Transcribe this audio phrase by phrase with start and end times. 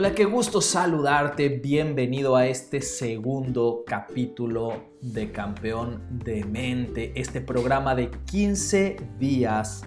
[0.00, 1.50] Hola, qué gusto saludarte.
[1.50, 9.82] Bienvenido a este segundo capítulo de Campeón de Mente, este programa de 15 días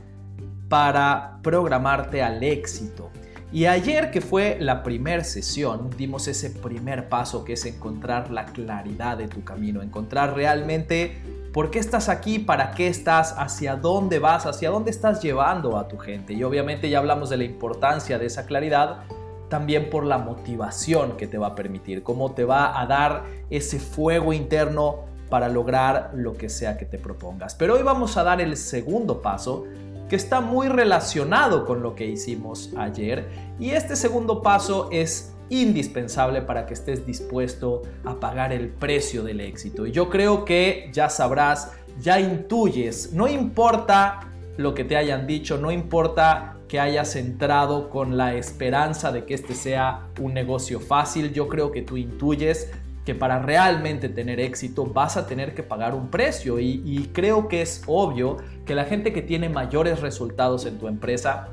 [0.70, 3.10] para programarte al éxito.
[3.52, 8.46] Y ayer que fue la primera sesión, dimos ese primer paso que es encontrar la
[8.46, 11.18] claridad de tu camino, encontrar realmente
[11.52, 15.88] por qué estás aquí, para qué estás, hacia dónde vas, hacia dónde estás llevando a
[15.88, 16.34] tu gente.
[16.34, 19.06] Y obviamente ya hablamos de la importancia de esa claridad
[19.54, 23.80] también por la motivación que te va a permitir, cómo te va a dar ese
[23.80, 27.54] fuego interno para lograr lo que sea que te propongas.
[27.54, 29.66] Pero hoy vamos a dar el segundo paso
[30.10, 33.30] que está muy relacionado con lo que hicimos ayer
[33.60, 39.40] y este segundo paso es indispensable para que estés dispuesto a pagar el precio del
[39.40, 39.86] éxito.
[39.86, 45.58] Y yo creo que ya sabrás, ya intuyes, no importa lo que te hayan dicho,
[45.58, 51.34] no importa que hayas entrado con la esperanza de que este sea un negocio fácil.
[51.34, 52.72] Yo creo que tú intuyes
[53.06, 57.62] que para realmente tener éxito vas a tener que pagar un precio y, creo que
[57.62, 61.50] es obvio que la gente que tiene mayores resultados en tu empresa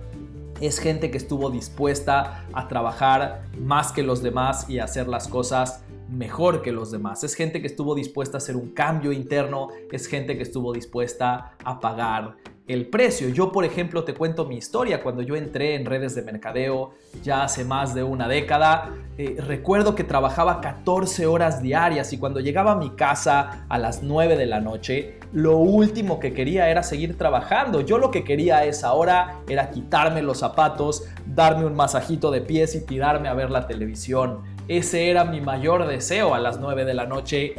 [0.60, 5.26] es gente que estuvo dispuesta a trabajar más que los demás y a hacer las
[5.26, 7.24] cosas mejor que los demás.
[7.24, 11.52] Es gente que estuvo dispuesta a hacer un cambio interno, es gente que estuvo dispuesta
[11.64, 12.36] a pagar
[12.72, 13.28] el precio.
[13.28, 15.02] Yo, por ejemplo, te cuento mi historia.
[15.02, 19.94] Cuando yo entré en redes de mercadeo ya hace más de una década, eh, recuerdo
[19.94, 24.46] que trabajaba 14 horas diarias y cuando llegaba a mi casa a las 9 de
[24.46, 27.80] la noche, lo último que quería era seguir trabajando.
[27.80, 32.40] Yo lo que quería a esa hora era quitarme los zapatos, darme un masajito de
[32.40, 34.42] pies y tirarme a ver la televisión.
[34.68, 37.54] Ese era mi mayor deseo a las 9 de la noche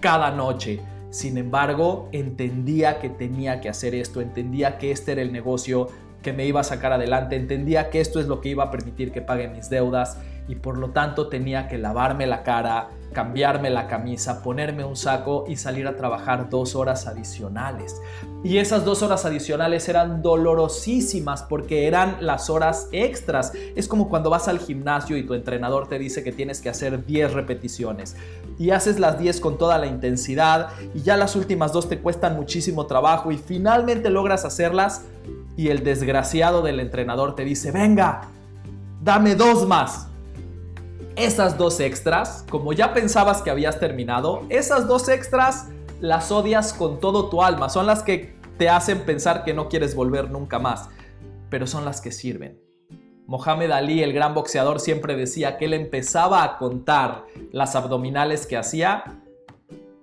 [0.00, 0.80] cada noche.
[1.14, 5.86] Sin embargo, entendía que tenía que hacer esto, entendía que este era el negocio
[6.22, 9.12] que me iba a sacar adelante, entendía que esto es lo que iba a permitir
[9.12, 13.86] que pague mis deudas y por lo tanto tenía que lavarme la cara, cambiarme la
[13.86, 18.02] camisa, ponerme un saco y salir a trabajar dos horas adicionales.
[18.42, 23.52] Y esas dos horas adicionales eran dolorosísimas porque eran las horas extras.
[23.76, 27.06] Es como cuando vas al gimnasio y tu entrenador te dice que tienes que hacer
[27.06, 28.16] 10 repeticiones
[28.58, 32.36] y haces las 10 con toda la intensidad y ya las últimas dos te cuestan
[32.36, 35.02] muchísimo trabajo y finalmente logras hacerlas
[35.56, 38.28] y el desgraciado del entrenador te dice, venga,
[39.02, 40.08] dame dos más
[41.16, 45.68] esas dos extras, como ya pensabas que habías terminado, esas dos extras
[46.00, 49.94] las odias con todo tu alma, son las que te hacen pensar que no quieres
[49.94, 50.88] volver nunca más,
[51.50, 52.63] pero son las que sirven.
[53.26, 58.56] Mohamed Ali, el gran boxeador, siempre decía que él empezaba a contar las abdominales que
[58.56, 59.04] hacía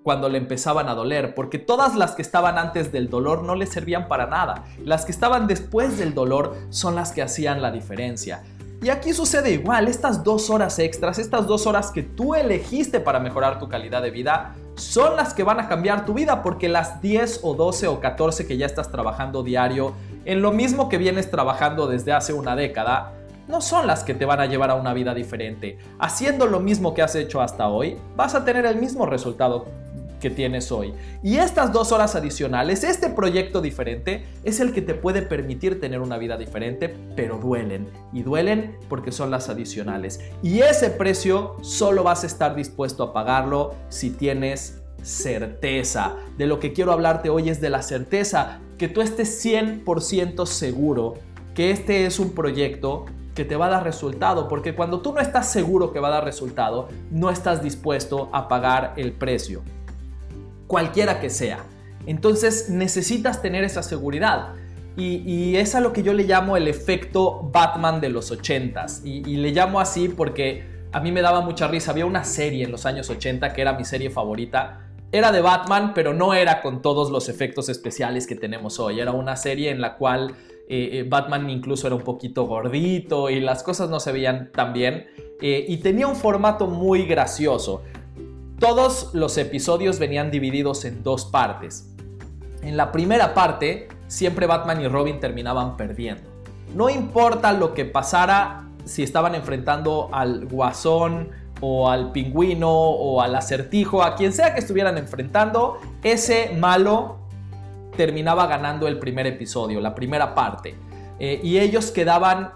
[0.04, 3.68] cuando le empezaban a doler, porque todas las que estaban antes del dolor no le
[3.68, 4.64] servían para nada.
[4.84, 8.44] Las que estaban después del dolor son las que hacían la diferencia.
[8.82, 13.20] Y aquí sucede igual, estas dos horas extras, estas dos horas que tú elegiste para
[13.20, 17.00] mejorar tu calidad de vida, son las que van a cambiar tu vida porque las
[17.00, 19.94] 10 o 12 o 14 que ya estás trabajando diario
[20.26, 23.14] en lo mismo que vienes trabajando desde hace una década,
[23.48, 25.78] no son las que te van a llevar a una vida diferente.
[26.00, 29.66] Haciendo lo mismo que has hecho hasta hoy, vas a tener el mismo resultado
[30.22, 30.94] que tienes hoy.
[31.22, 36.00] Y estas dos horas adicionales, este proyecto diferente, es el que te puede permitir tener
[36.00, 37.90] una vida diferente, pero duelen.
[38.14, 40.22] Y duelen porque son las adicionales.
[40.42, 46.16] Y ese precio solo vas a estar dispuesto a pagarlo si tienes certeza.
[46.38, 51.16] De lo que quiero hablarte hoy es de la certeza, que tú estés 100% seguro
[51.54, 55.20] que este es un proyecto que te va a dar resultado, porque cuando tú no
[55.20, 59.62] estás seguro que va a dar resultado, no estás dispuesto a pagar el precio
[60.72, 61.66] cualquiera que sea.
[62.06, 64.54] Entonces necesitas tener esa seguridad.
[64.96, 69.02] Y, es a lo que yo le llamo el efecto Batman de los 80s.
[69.04, 70.64] Y, le llamo así porque
[70.94, 71.92] a mí me daba mucha risa.
[71.92, 74.91] Había una serie en los años 80 que era mi serie favorita.
[75.14, 79.02] Era de Batman, pero no era con todos los efectos especiales que tenemos hoy.
[79.02, 80.36] Era una serie en la cual
[80.70, 84.72] eh, eh, Batman incluso era un poquito gordito y las cosas no se veían tan
[84.72, 85.08] bien.
[85.42, 87.82] Eh, y tenía un formato muy gracioso.
[88.58, 91.94] Todos los episodios venían divididos en dos partes.
[92.62, 96.30] En la primera parte, siempre Batman y Robin terminaban perdiendo.
[96.74, 101.32] No importa lo que pasara, si estaban enfrentando al guasón
[101.62, 107.18] o al pingüino o al acertijo, a quien sea que estuvieran enfrentando, ese malo
[107.96, 110.76] terminaba ganando el primer episodio, la primera parte.
[111.20, 112.52] Eh, y ellos quedaban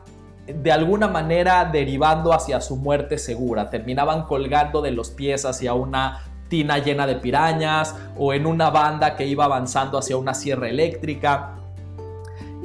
[0.48, 3.70] de alguna manera derivando hacia su muerte segura.
[3.70, 9.16] Terminaban colgando de los pies hacia una tina llena de pirañas o en una banda
[9.16, 11.52] que iba avanzando hacia una sierra eléctrica.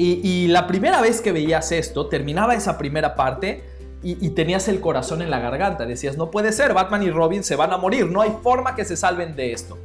[0.03, 3.63] Y, la primera vez que veías esto, terminaba esa primera parte
[4.03, 5.85] y, tenías el corazón en la garganta.
[5.85, 8.85] Decías, no puede ser, Batman y Robin se van a morir, no hay forma que
[8.85, 9.79] se salven de esto.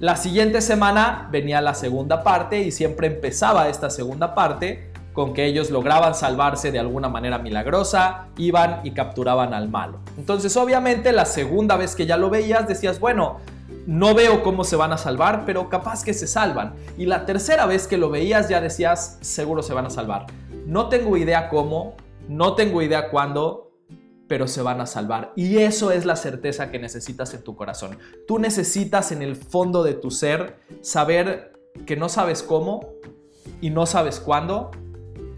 [0.00, 5.46] La siguiente semana venía la segunda parte y siempre empezaba esta segunda parte con que
[5.46, 10.00] ellos lograban salvarse de alguna manera milagrosa, iban y capturaban al malo.
[10.18, 13.38] Entonces obviamente la segunda vez que ya lo veías decías, bueno,
[13.86, 16.74] no veo cómo se van a salvar, pero capaz que se salvan.
[16.98, 20.26] Y la tercera vez que lo veías ya decías, seguro se van a salvar.
[20.66, 21.94] No tengo idea cómo,
[22.28, 23.66] no tengo idea cuándo,
[24.28, 25.32] pero se van a salvar.
[25.36, 27.98] Y eso es la certeza que necesitas en tu corazón.
[28.26, 31.52] Tú necesitas en el fondo de tu ser saber
[31.84, 32.88] que no sabes cómo
[33.60, 34.70] y no sabes cuándo,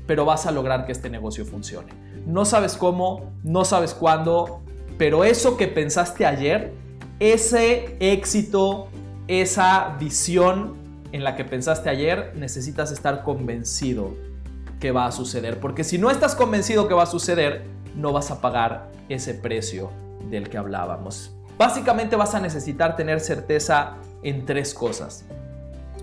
[0.06, 1.92] pero vas a lograr que este negocio funcione.
[2.26, 4.60] No sabes cómo, no sabes cuándo,
[4.96, 6.72] pero eso que pensaste ayer,
[7.20, 8.88] ese éxito,
[9.26, 10.76] esa visión
[11.12, 14.14] en la que pensaste ayer, necesitas estar convencido
[14.80, 15.60] que va a suceder.
[15.60, 17.64] Porque si no estás convencido que va a suceder,
[17.94, 19.90] no vas a pagar ese precio
[20.30, 21.34] del que hablábamos.
[21.56, 25.24] Básicamente vas a necesitar tener certeza en tres cosas.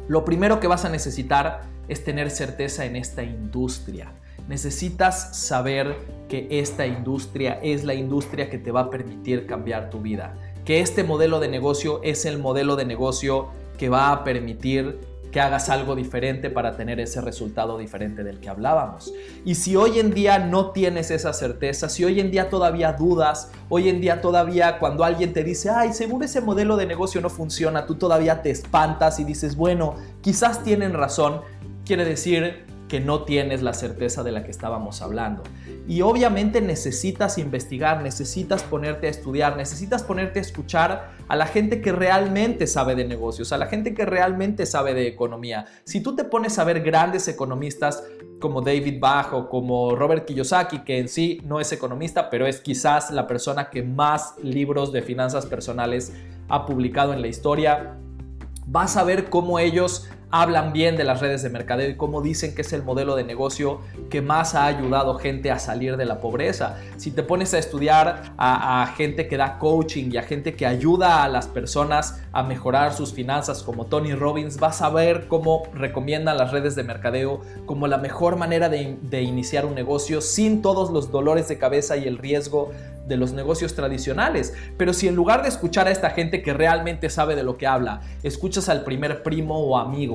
[0.07, 4.11] Lo primero que vas a necesitar es tener certeza en esta industria.
[4.47, 5.95] Necesitas saber
[6.29, 10.35] que esta industria es la industria que te va a permitir cambiar tu vida.
[10.65, 14.99] Que este modelo de negocio es el modelo de negocio que va a permitir
[15.35, 19.13] que hagas algo diferente para tener ese resultado diferente del que hablábamos.
[19.43, 23.51] Y si hoy en día no tienes esa certeza, si hoy en día todavía dudas,
[23.67, 27.29] hoy en día todavía cuando alguien te dice, ay, seguro ese modelo de negocio no
[27.29, 31.41] funciona, tú todavía te espantas y dices, bueno, quizás tienen razón,
[31.83, 35.43] quiere decir que no tienes la certeza de la que estábamos hablando.
[35.87, 41.81] Y obviamente necesitas investigar, necesitas ponerte a estudiar, necesitas ponerte a escuchar a la gente
[41.81, 45.65] que realmente sabe de negocios, a la gente que realmente sabe de economía.
[45.83, 48.03] Si tú te pones a ver grandes economistas
[48.39, 52.59] como David Bach o como Robert Kiyosaki, que en sí no es economista, pero es
[52.59, 56.13] quizás la persona que más libros de finanzas personales
[56.49, 57.97] ha publicado en la historia,
[58.67, 62.55] vas a ver cómo ellos hablan bien de las redes de mercadeo y cómo dicen
[62.55, 66.19] que es el modelo de negocio que más ha ayudado gente a salir de la
[66.19, 66.77] pobreza.
[66.97, 71.23] Si te pones a estudiar a, gente que da coaching y a gente que ayuda
[71.23, 76.37] a las personas a mejorar sus finanzas como Tony Robbins, vas a ver cómo recomiendan
[76.37, 80.91] las redes de mercadeo como la mejor manera de, de iniciar un negocio sin todos
[80.91, 82.71] los dolores de cabeza y el riesgo
[83.07, 84.53] de los negocios tradicionales.
[84.77, 87.67] Pero si en lugar de escuchar a esta gente que realmente sabe de lo que
[87.67, 90.14] habla, escuchas al primer primo o amigo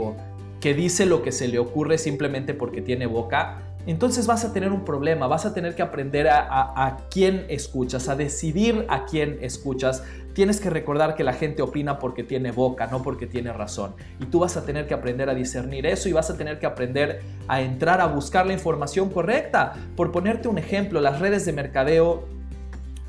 [0.61, 4.73] que dice lo que se le ocurre simplemente porque tiene boca, entonces vas a tener
[4.73, 10.05] un problema, vas a tener que aprender a, quién escuchas, a decidir a quién escuchas.
[10.35, 13.95] Tienes que recordar que la gente opina porque tiene boca, no porque tiene razón.
[14.21, 16.67] Y tú vas a tener que aprender a discernir eso y vas a tener que
[16.67, 19.73] aprender a entrar a buscar la información correcta.
[19.97, 22.29] Por ponerte un ejemplo, las redes de mercadeo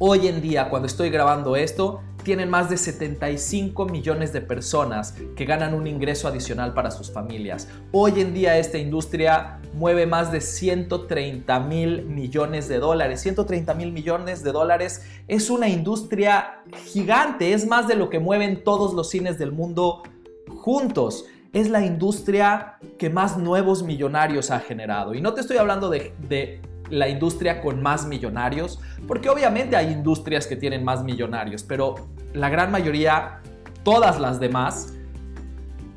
[0.04, 5.46] Hoy en día, cuando estoy grabando esto, tienen más de 75 millones de personas que
[5.46, 7.68] ganan un ingreso adicional para sus familias.
[7.92, 13.22] Hoy en día esta industria mueve más de 130 mil millones de dólares.
[13.22, 18.64] 130 mil millones de dólares es una industria gigante, es más de lo que mueven
[18.64, 20.04] todos los cines del mundo
[20.50, 21.26] juntos.
[21.54, 25.14] Es la industria que más nuevos millonarios ha generado.
[25.14, 29.92] Y no te estoy hablando de, de la industria con más millonarios, porque obviamente hay
[29.92, 31.96] industrias que tienen más millonarios, pero
[32.34, 33.40] la gran mayoría,
[33.84, 34.94] todas las demás,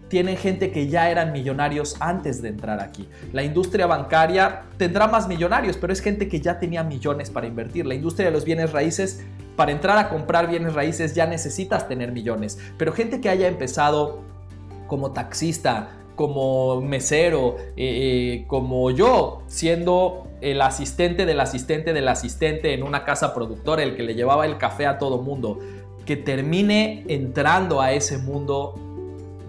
[0.08, 3.08] tienen gente que ya eran millonarios antes de entrar aquí.
[3.32, 7.84] La industria bancaria tendrá más millonarios, pero es gente que ya tenía millones para invertir.
[7.84, 9.24] La industria de los bienes raíces,
[9.56, 14.22] para entrar a comprar bienes raíces ya necesitas tener millones, pero gente que haya empezado
[14.86, 22.74] como taxista, como mesero, eh, eh, como yo, siendo el asistente del asistente del asistente
[22.74, 25.58] en una casa productora, el que le llevaba el café a todo mundo,
[26.04, 28.74] que termine entrando a ese mundo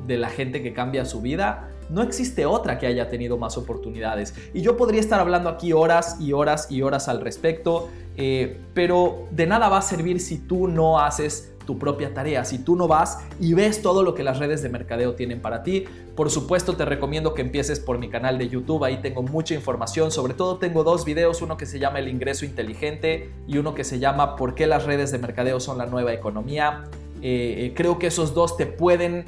[0.08, 4.34] de la gente que cambia su vida, no existe otra que haya tenido más oportunidades.
[4.54, 9.28] Y yo podría estar hablando aquí horas y horas y horas al respecto, eh, pero
[9.32, 12.46] de nada va a servir si tú no haces tu propia tarea.
[12.46, 15.64] Si tú no vas y ves todo lo que las redes de mercadeo tienen para
[15.64, 18.84] ti, por supuesto te recomiendo que empieces por mi canal de YouTube.
[18.84, 20.12] Ahí tengo mucha información.
[20.12, 23.84] Sobre todo tengo dos videos, uno que se llama El ingreso inteligente y uno que
[23.84, 26.84] se llama ¿Por qué las redes de mercadeo son la nueva economía?
[27.22, 29.26] Eh, eh, creo que esos dos te pueden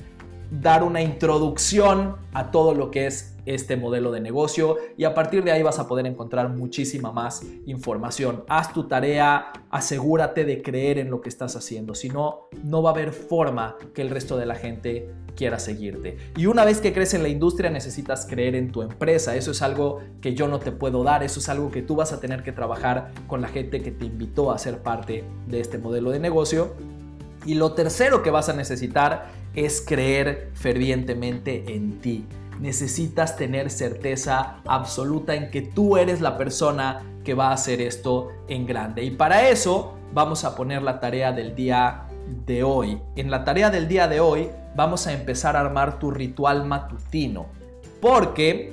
[0.51, 5.43] dar una introducción a todo lo que es este modelo de negocio y a partir
[5.43, 8.43] de ahí vas a poder encontrar muchísima más información.
[8.49, 12.91] Haz tu tarea, asegúrate de creer en lo que estás haciendo, si no, no va
[12.91, 16.17] a haber forma que el resto de la gente quiera seguirte.
[16.35, 19.61] Y una vez que crees en la industria necesitas creer en tu empresa, eso es
[19.61, 22.43] algo que yo no te puedo dar, eso es algo que tú vas a tener
[22.43, 26.19] que trabajar con la gente que te invitó a ser parte de este modelo de
[26.19, 26.73] negocio.
[27.45, 32.25] Y lo tercero que vas a necesitar es creer fervientemente en ti
[32.59, 38.29] necesitas tener certeza absoluta en que tú eres la persona que va a hacer esto
[38.47, 39.03] en grande.
[39.03, 42.07] Y para eso vamos a poner la tarea del día
[42.45, 43.01] de hoy.
[43.15, 47.47] En la tarea del día de hoy vamos a empezar a armar tu ritual matutino.
[48.01, 48.71] Porque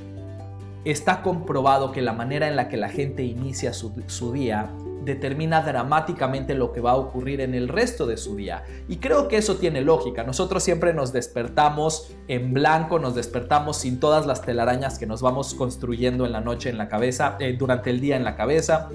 [0.84, 3.92] está comprobado que la manera en la que la gente inicia su,
[4.32, 4.70] día
[5.04, 8.64] determina dramáticamente lo que va a ocurrir en el resto de su día.
[8.88, 10.25] Y creo que eso tiene lógica.
[10.25, 15.54] Nosotros siempre nos despertamos en blanco, nos despertamos sin todas las telarañas que nos vamos
[15.54, 18.88] construyendo en la noche en la cabeza, eh, durante el día en la cabeza.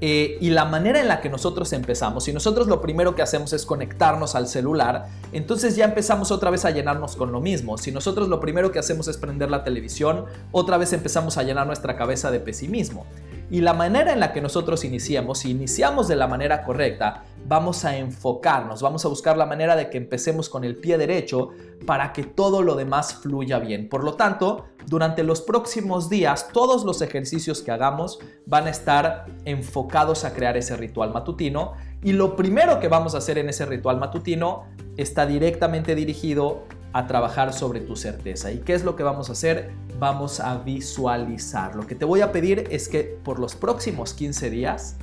[0.00, 3.52] Eh, y la manera en la que nosotros empezamos, si nosotros lo primero que hacemos
[3.52, 7.78] es conectarnos al celular, entonces ya empezamos otra vez a llenarnos con lo mismo.
[7.78, 11.66] Si nosotros lo primero que hacemos es prender la televisión, otra vez empezamos a llenar
[11.66, 13.06] nuestra cabeza de pesimismo.
[13.50, 17.86] Y la manera en la que nosotros iniciamos, si iniciamos de la manera correcta, vamos
[17.86, 21.50] a enfocarnos, vamos a buscar la manera de que empecemos con el pie derecho
[21.86, 23.88] para que todo lo demás fluya bien.
[23.88, 29.26] Por lo tanto, durante los próximos días, todos los ejercicios que hagamos van a estar
[29.46, 31.72] enfocados a crear ese ritual matutino.
[32.02, 34.64] Y lo primero que vamos a hacer en ese ritual matutino
[34.98, 38.50] está directamente dirigido a trabajar sobre tu certeza.
[38.50, 39.70] ¿Y qué es lo que vamos a hacer?
[39.98, 41.74] Vamos a visualizar.
[41.76, 44.96] Lo que te voy a pedir es que por los próximos 15 días,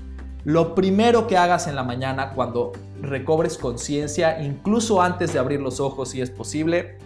[0.43, 5.79] lo primero que hagas en la mañana cuando recobres conciencia, incluso antes de abrir los
[5.79, 6.97] ojos si es posible,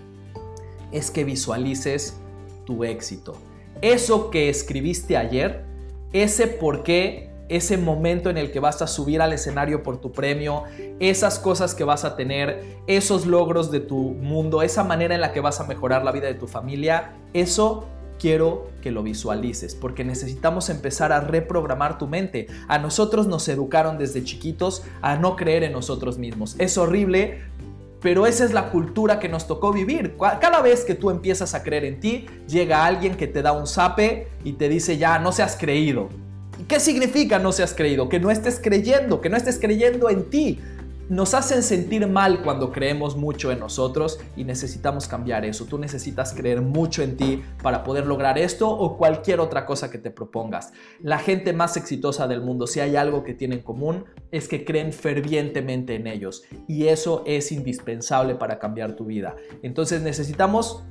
[0.92, 2.18] es que visualices
[2.66, 3.36] tu éxito.
[3.82, 5.66] Eso que escribiste ayer,
[6.12, 10.12] ese por qué ese momento en el que vas a subir al escenario por tu
[10.12, 10.64] premio,
[11.00, 15.34] esas cosas que vas a tener, esos logros de tu mundo, esa manera en la
[15.34, 17.88] que vas a mejorar la vida de tu familia, eso
[18.20, 22.48] quiero que lo visualices, porque necesitamos empezar a reprogramar tu mente.
[22.68, 26.56] A nosotros nos educaron desde chiquitos a no creer en nosotros mismos.
[26.60, 27.42] Es horrible,
[28.02, 30.16] pero esa es la cultura que nos tocó vivir.
[30.18, 33.68] Cada vez que tú empiezas a creer en ti, llega alguien que te da un
[33.68, 36.10] zape y te dice ya, no seas creído
[36.70, 38.10] ¿Qué significa no seas creído?
[38.10, 40.60] Que no estés creyendo, que no estés creyendo en ti.
[41.10, 45.66] Nos hacen sentir mal cuando creemos mucho en nosotros y necesitamos cambiar eso.
[45.66, 49.98] Tú necesitas creer mucho en ti para poder lograr esto o cualquier otra cosa que
[49.98, 50.72] te propongas.
[51.02, 54.64] La gente más exitosa del mundo, si hay algo que tienen en común, es que
[54.64, 59.36] creen fervientemente en ellos y eso es indispensable para cambiar tu vida.
[59.64, 60.84] Entonces necesitamos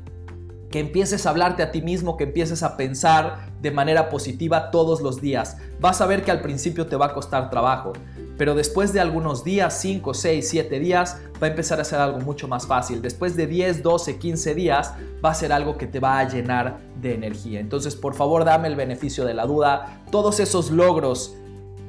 [0.70, 5.00] que empieces a hablarte a ti mismo, que empieces a pensar de manera positiva todos
[5.00, 5.56] los días.
[5.80, 7.92] Vas a ver que al principio te va a costar trabajo,
[8.36, 12.20] pero después de algunos días, 5, 6, 7 días, va a empezar a ser algo
[12.20, 13.02] mucho más fácil.
[13.02, 14.94] Después de 10, 12, 15 días,
[15.24, 17.60] va a ser algo que te va a llenar de energía.
[17.60, 20.02] Entonces, por favor, dame el beneficio de la duda.
[20.10, 21.34] Todos esos logros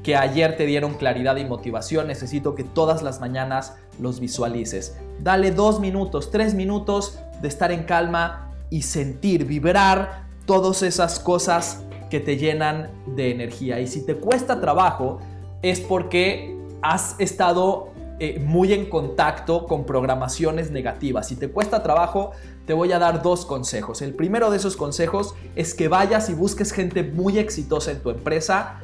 [0.03, 4.95] que ayer te dieron claridad y motivación, necesito que todas las mañanas los visualices.
[5.19, 11.83] Dale dos minutos, tres minutos de estar en calma y sentir, vibrar todas esas cosas
[12.09, 13.79] que te llenan de energía.
[13.79, 15.19] Y si te cuesta trabajo,
[15.61, 21.27] es porque has estado eh, muy en contacto con programaciones negativas.
[21.27, 22.31] Si te cuesta trabajo,
[22.65, 24.01] te voy a dar dos consejos.
[24.01, 28.09] El primero de esos consejos es que vayas y busques gente muy exitosa en tu
[28.09, 28.81] empresa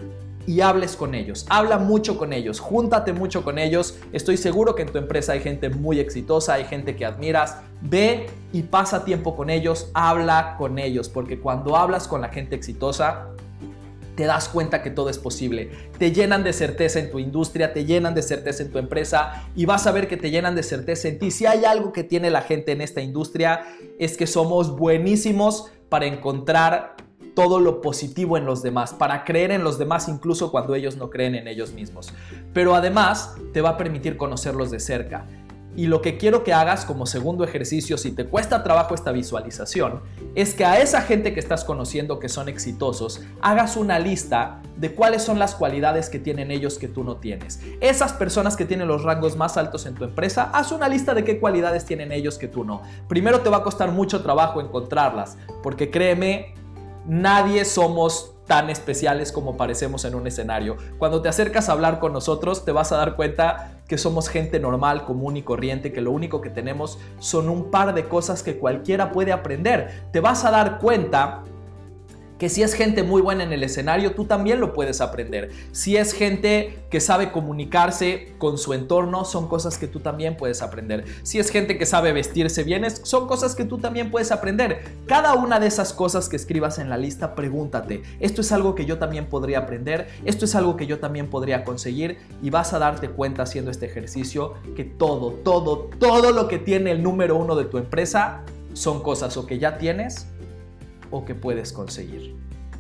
[0.48, 1.46] y hables con ellos.
[1.50, 3.98] Habla mucho con ellos, júntate mucho con ellos.
[4.14, 7.58] Estoy seguro que en tu empresa hay gente muy exitosa, hay gente que admiras.
[7.82, 12.56] Ve y pasa tiempo con ellos, habla con ellos, porque cuando hablas con la gente
[12.56, 13.28] exitosa,
[14.16, 15.72] te das cuenta que todo es posible.
[15.98, 19.66] Te llenan de certeza en tu industria, te llenan de certeza en tu empresa y
[19.66, 21.32] vas a ver que te llenan de certeza en ti.
[21.32, 23.66] Si hay algo que tiene la gente en esta industria
[24.00, 26.96] es que somos buenísimos para encontrar
[27.36, 31.10] todo lo positivo en los demás, para creer en los demás incluso cuando ellos no
[31.10, 32.14] creen en ellos mismos.
[32.54, 35.28] Pero además te va a permitir conocerlos de cerca.
[35.78, 40.00] Y lo que quiero que hagas como segundo ejercicio, si te cuesta trabajo esta visualización,
[40.34, 44.96] es que a esa gente que estás conociendo que son exitosos, hagas una lista de
[44.96, 47.60] cuáles son las cualidades que tienen ellos que tú no tienes.
[47.82, 51.26] Esas personas que tienen los rangos más altos en tu empresa, haz una lista de
[51.26, 52.82] qué cualidades tienen ellos que tú no.
[53.10, 56.54] Primero te va a costar mucho trabajo encontrarlas, porque créeme,
[57.08, 60.78] nadie somos tan especiales como parecemos en un escenario.
[60.98, 64.60] Cuando te acercas a hablar con nosotros te vas a dar cuenta que somos gente
[64.60, 68.58] normal, común y corriente, que lo único que tenemos son un par de cosas que
[68.58, 70.08] cualquiera puede aprender.
[70.12, 71.44] Te vas a dar cuenta
[72.38, 75.52] que si es gente muy buena en el escenario, tú también lo puedes aprender.
[75.72, 80.62] Si es gente que sabe comunicarse con su entorno, son cosas que tú también puedes
[80.62, 81.06] aprender.
[81.24, 84.84] Si es gente que sabe vestirse bien, son cosas que tú también puedes aprender.
[85.08, 88.86] Cada una de esas cosas que escribas en la lista, pregúntate, ¿esto es algo que
[88.86, 90.08] yo también podría aprender?
[90.26, 92.18] ¿Esto es algo que yo también podría conseguir?
[92.42, 96.92] Y vas a darte cuenta haciendo este ejercicio que todo, todo, todo lo que tiene
[96.92, 100.28] el número uno de tu empresa son cosas o que ya tienes
[101.12, 102.36] o que puedes conseguir.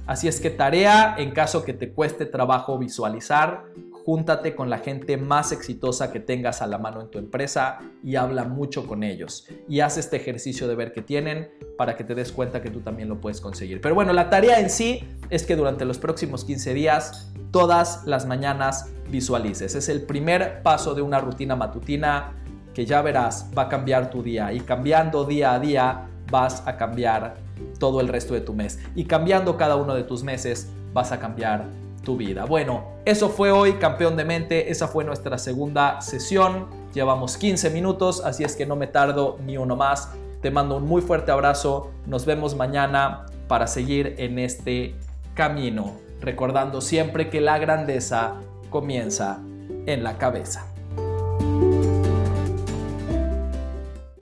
[0.07, 3.65] Así es que tarea, en caso que te cueste trabajo visualizar,
[4.05, 8.15] júntate con la gente más exitosa que tengas a la mano en tu empresa y
[8.15, 9.47] habla mucho con ellos.
[9.67, 12.81] Y haz este ejercicio de ver qué tienen para que te des cuenta que tú
[12.81, 13.81] también lo puedes conseguir.
[13.81, 18.27] Pero bueno, la tarea en sí es que durante los próximos 15 días, todas las
[18.27, 19.73] mañanas visualices.
[19.73, 22.33] Es el primer paso de una rutina matutina
[22.75, 26.77] que ya verás va a cambiar tu día y cambiando día a día vas a
[26.77, 27.35] cambiar
[27.79, 28.79] todo el resto de tu mes.
[28.95, 31.65] Y cambiando cada uno de tus meses, vas a cambiar
[32.03, 32.45] tu vida.
[32.45, 34.71] Bueno, eso fue hoy, campeón de mente.
[34.71, 36.67] Esa fue nuestra segunda sesión.
[36.93, 40.11] Llevamos 15 minutos, así es que no me tardo ni uno más.
[40.41, 41.91] Te mando un muy fuerte abrazo.
[42.05, 44.95] Nos vemos mañana para seguir en este
[45.33, 45.93] camino.
[46.21, 48.35] Recordando siempre que la grandeza
[48.69, 49.39] comienza
[49.85, 50.65] en la cabeza.